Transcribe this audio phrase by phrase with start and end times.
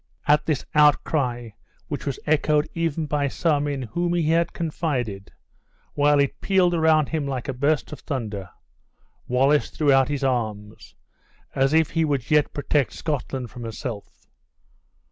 [0.27, 1.49] At this outcry,
[1.87, 5.31] which was echoed even by some in whom he had confided,
[5.93, 8.49] while it pealed around him like a burst of thunder,
[9.27, 10.95] Wallace threw out his arms,
[11.53, 14.25] as if he would yet protect Scotland from herself.